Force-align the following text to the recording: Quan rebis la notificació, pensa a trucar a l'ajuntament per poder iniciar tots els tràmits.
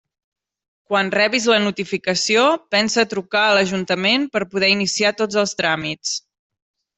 Quan 0.93 1.09
rebis 1.15 1.43
la 1.51 1.57
notificació, 1.65 2.45
pensa 2.77 3.03
a 3.03 3.09
trucar 3.11 3.43
a 3.51 3.53
l'ajuntament 3.59 4.27
per 4.37 4.43
poder 4.55 4.71
iniciar 4.79 5.13
tots 5.21 5.39
els 5.45 5.55
tràmits. 5.63 6.17